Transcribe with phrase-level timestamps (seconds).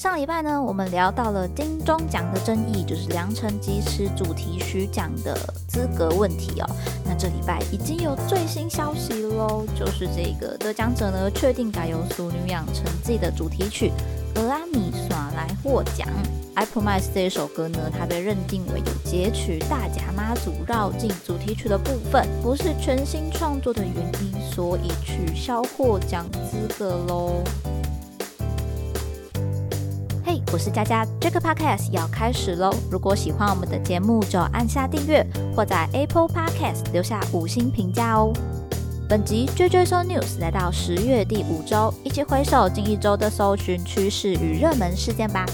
[0.00, 5.36] 上礼拜呢，我们聊到了金钟奖的争议，就是良辰吉时主题曲奖的
[5.68, 6.66] 资格问题哦。
[7.04, 13.92] 那这礼拜已经有最新消息喽，就是这个得奖者呢，确定改由《俗女养成记》的主题曲
[14.40, 16.08] 《俄阿米耍》来获奖。
[16.54, 27.44] I Promise 这一首歌呢，它被认定为有截取大甲妈祖绕境主题曲的部分，不是全新创作的原因，所以取消获奖资格喽。
[30.52, 32.74] 我是佳佳，这个 Podcast 要开始喽！
[32.90, 35.24] 如果喜欢我们的节目，就按下订阅，
[35.54, 38.32] 或在 Apple Podcast 留下五星评价哦。
[39.08, 45.46] 本集追追搜 News 来到十月第五周，一起回首近一周的搜寻趋势与热门事件吧。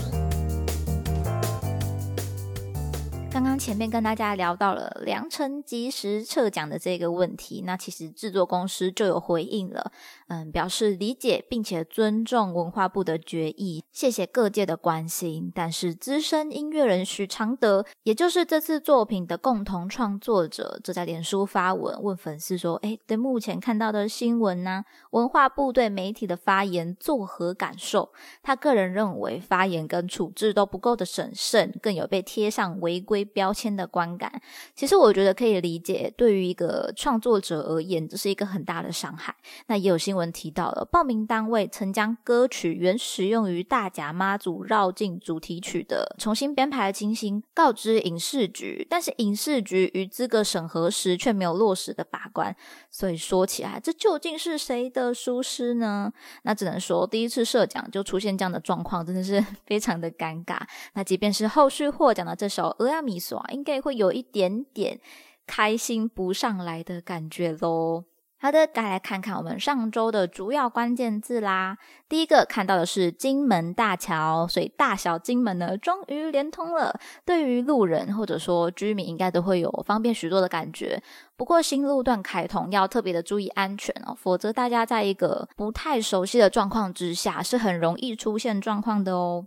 [3.30, 9.92] 刚刚前面跟大家聊到了良辰吉时撤奖的这个问题，那其实制作公司就有回应了，
[10.28, 15.52] 嗯，表示理解并且尊重文化部的决议，谢谢各界的关心。
[15.54, 28.12] 但是资深音乐人许常德，也就是这次作品的共同创作者，就在脸书发文问粉丝说：“哎，对目前看到的新闻呢，文化部对媒体的发言作何感受？”
[28.42, 33.26] 他个人认为发言跟处置都不够的审慎，更有被贴上违规。
[33.36, 34.40] 标签的观感，
[34.74, 36.10] 其实我觉得可以理解。
[36.16, 39.34] 对于一个创作者而言，这是一个很大的伤害。
[39.66, 52.56] 那也有新闻提到了，报名单位曾将歌曲原使用于大甲妈祖绕境主题曲的重新编排的情形告知影视局，但是影视局于资格审核时却没有落实的把关。
[52.90, 56.10] 所以说起来，这究竟是谁的疏失呢？
[56.44, 60.58] 那只能说第一次设奖就出现这样的状况，真的是 非常的尴尬。
[60.94, 63.20] 那即便是后续获奖的这首《俄亚米》。
[63.50, 65.00] 应该会有一点点
[65.48, 68.04] 开心不上来的感觉喽。
[68.38, 71.78] 好的，该来看看我们上周的主要关键字啦。
[72.06, 77.00] 第一个看到的是金门大桥，所以大小金门呢终于连通了。
[77.24, 81.02] 对于路人或者说居民，应该都会有方便许多的感觉。
[81.34, 89.46] 不过新路段开通要特别的注意安全哦，否则大家在一个不太熟悉的状况之下，是很容易出现状况的哦。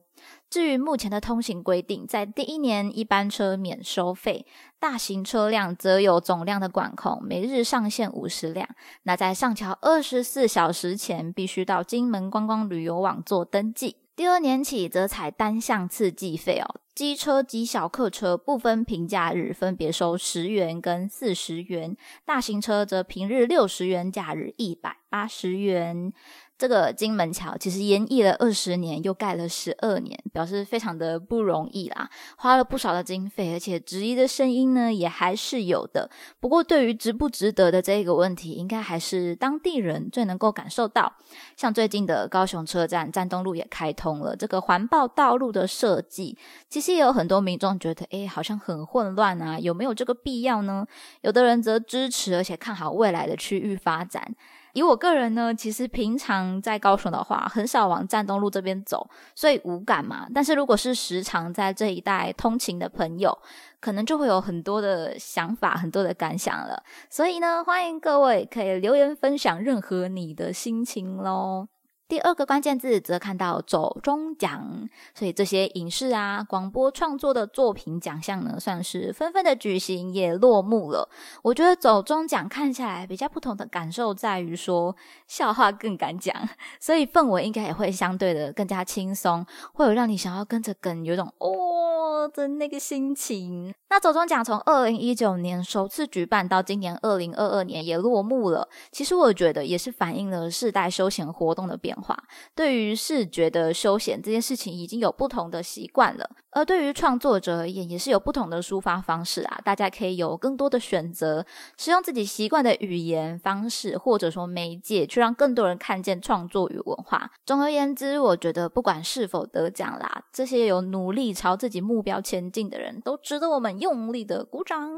[0.50, 4.46] 至于目前的通行规定，在第一年一班车免收费，
[4.80, 8.68] 大型车辆则有总量的管控，每日上限五十辆。
[9.04, 13.98] 那在上桥二十四小时前，必须到金门观光旅游网做登记。
[14.16, 26.14] 第二年起，则采单向次计费哦，机车及小客车不分平假日，分别收十元跟四十元；大型车则平日六十元，假日一百八十元。
[26.58, 36.12] 这个金门桥其实延役了二十年，又盖了十二年，表示非常的不容易啦，花了不少的经费，而且质疑的声音呢也还是有的。
[36.42, 41.14] 不过对于值不值得的这个问题，应该还是当地人最能够感受到。
[41.56, 46.38] 像最近的高雄车站站东路也开通了，这个环抱道路的设计，
[46.68, 50.86] 其实也有很多民众觉得，哎，好像很混乱啊，有没有这个必要呢？
[51.22, 54.36] 有的人则支持，而且看好未来的区域发展。
[54.80, 60.26] 以我个人呢，其实平常在高雄的话，很少往站东路这边走，所以无感嘛。
[60.34, 63.38] 但是如果是时常在这一带通勤的朋友，
[63.82, 66.82] 可能就会有很多的想法、很多的感想了。
[67.10, 71.68] 所以呢，欢迎各位可以留言分享任何你的心情喽。
[72.10, 81.08] 第二个关键字则看到走中奖，所以这些影视啊、广播创作的作品奖项呢，算是纷纷的举行，也落幕了。
[81.44, 84.96] 我觉得走中奖看下来比较不同的感受在于说，
[85.28, 86.36] 笑话更敢讲，
[86.80, 93.72] 所以氛围应该也会相对的更加轻松，会有让你想要跟着梗，有种哦的那个心情。
[93.92, 101.96] 那走中奖从二零一九年首次举办到今年二零二二年也落幕了，其实我觉得也是反映了世代休闲活动的变。
[102.00, 102.18] 化
[102.56, 109.60] 对于视觉的休闲这件事情已经有不同的习惯了，而对于创作者而言也是有不同的抒发方式啊。
[109.66, 111.46] 大家可以有更多的选择，
[111.78, 117.32] 使用自己习惯的语言方式或者说媒介，去让更多人看见创作与文化。
[117.46, 124.92] 总而言之，我觉得不管是否得奖啦，这些有努力朝自己目标前进的人都值得我们用力的鼓掌。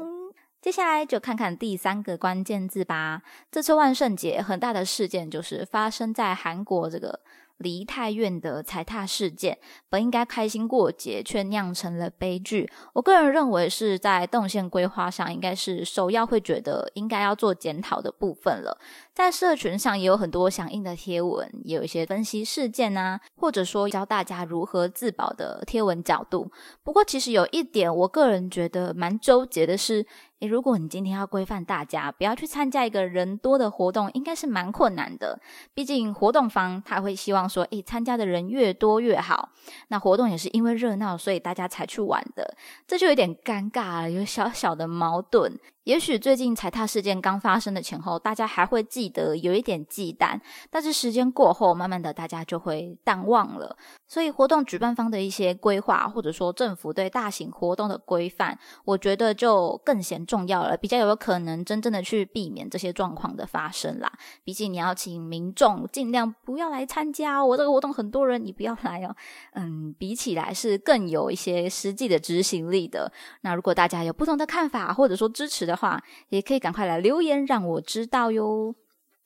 [0.60, 3.22] 接下来就看看第三个关键字吧。
[3.50, 7.20] 这次万圣节很大的事件就是发生在韩国这个。
[7.58, 9.58] 梨泰院的踩踏事件，
[9.88, 12.70] 本应该开心过节，却酿成了悲剧。
[12.94, 18.78] 我个人认为是在动线规划上，应该是首要会觉得应该要做检讨的部分了。
[19.14, 26.50] 在社群上也有很多响应的贴文，也有一些分析事件啊，或者说教大家如何自保的贴文角度。
[26.82, 30.06] 不过，其实有一点，我个人觉得蛮纠结的是，
[30.42, 35.40] 诶，如果你今天要规范大家不要去参加一个人多的活动，应该是蛮困难的。
[35.72, 39.50] 毕竟活动方他会希望说，诶，参加的人越多越好。
[39.86, 42.56] 那活动也是因为热闹，所以大家才去玩的，
[42.88, 45.56] 这就有点尴尬了，有小小的矛盾。
[45.84, 50.40] 也许最近踩踏事件刚发生的前后，大家还会记得有一点忌惮，
[50.70, 53.76] 但是时间过后，慢慢的大家就会淡忘了。
[54.06, 64.10] 所以活动举办方的一些规划，或者说政府对大型活动的规范，我觉得就更显重要了，比较有可能真正的去避免这些状况的发生啦。
[64.44, 69.14] 毕竟你要请民众尽量不要来参加，我这个活动很多人，你不要来哦。
[69.52, 73.12] 嗯，比起来是更有一些实际的执行力的。
[73.42, 78.74] 那如果大家有不同的看法，或者说支持，的话，也可以赶快来留言让我知道哟。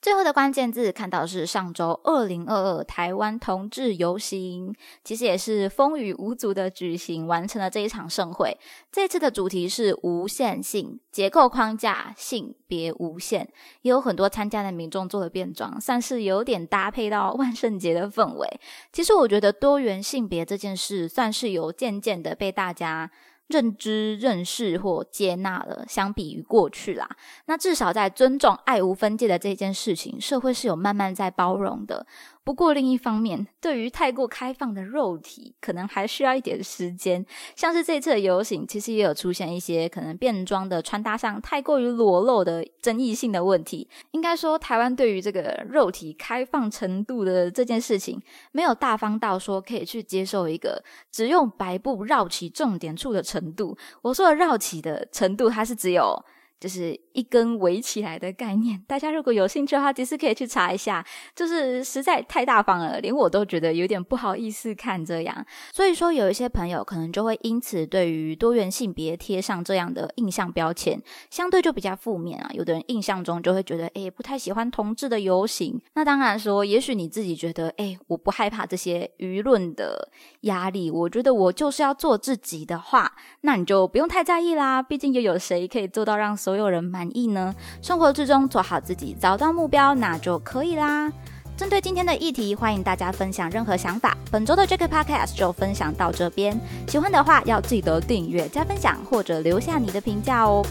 [0.07, 4.73] 最后的关键字看到是上周二零二二台湾同志游行，
[5.03, 8.57] 其实也是风雨无阻的举行，完成了这一场盛会。
[8.89, 13.49] 这次的主题是无限性结构框架，性别无限，
[13.81, 18.47] 也有很多参加的民众做了变装，算是有点搭配到万圣节的氛围。
[18.93, 23.11] 其实我觉得多元性别这件事，算是有渐渐的被大家。
[23.47, 27.09] 认知、认识或接纳了，相比于过去啦，
[27.45, 32.05] 那至少在尊重、爱无分界的这件事情，社会是有慢慢在包容的。
[32.47, 37.25] 不过另一方面，对于太过开放的肉体，可能还需要一点时间。
[37.57, 43.89] 像是这次的游行，其实也有出现一些可能变装的穿搭上太过于裸露的争议性的问题。
[44.11, 48.17] 应该说，台湾对于这个肉体开放程度的这件事情，
[48.53, 53.77] 没有大方到说可以去接受一个只用白布绕起重点处的程度。
[54.01, 56.23] 我说的绕起的程度，它是只有。
[56.59, 61.03] 就是一根围起来的概念，大家如果有兴趣的话，其实可以去查一下。
[61.35, 65.45] 就是实在太大方了，连我都觉得有点不好意思看这样。
[65.73, 72.51] 所以说，有一些朋友可能就会因此对于多元性别贴上这样的印象标签，相对就比较负面啊。
[72.53, 75.81] 有的人印象中就会觉得，哎，不太喜欢同志的游行。
[75.95, 80.11] 那当然说，也许你自己觉得，哎，我不害怕这些舆论的
[80.41, 83.11] 压力，我觉得我就是要做自己的话，
[83.41, 84.83] 那你就不用太在意啦。
[84.83, 86.27] 毕竟又有谁可以做到让。
[86.37, 87.53] 所有人满意呢？
[87.81, 91.11] 生活之中做好自己，找到目标，那就可以啦。
[91.55, 94.15] 针对今天的议题，欢迎大家分享任何想法。
[94.29, 100.63] 本周的 Jack Podcast 就分享到这边，喜欢的话要记得订阅、加分享或者留下你的评价哦。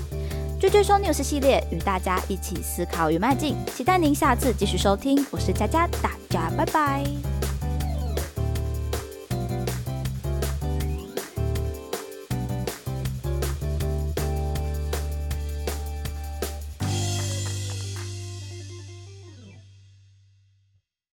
[0.60, 5.26] 追追说 News 系列与大家一起思考与迈进，期待您下次继续收听。
[5.30, 7.35] 我是佳佳，大家拜拜。